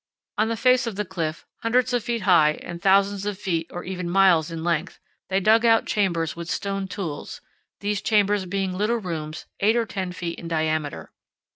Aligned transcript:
On 0.39 0.47
the 0.47 0.57
face 0.57 0.87
of 0.87 0.95
the 0.95 1.05
cliff, 1.05 1.45
hundreds 1.61 1.93
of 1.93 2.03
feet 2.03 2.23
high 2.23 2.53
and 2.63 2.81
thousands 2.81 3.27
of 3.27 3.37
feet 3.37 3.67
or 3.71 3.83
even 3.83 4.09
miles 4.09 4.49
in 4.49 4.63
length, 4.63 4.97
they 5.29 5.39
dug 5.39 5.63
out 5.63 5.85
chambers 5.85 6.35
with 6.35 6.49
stone 6.49 6.87
tools, 6.87 7.39
these 7.81 8.01
chambers 8.01 8.47
being 8.47 8.73
little 8.73 8.97
rooms 8.97 9.45
eight 9.59 9.75
or 9.75 9.85
ten 9.85 10.11
feet 10.11 10.39
in 10.39 10.47
diameter. 10.47 11.11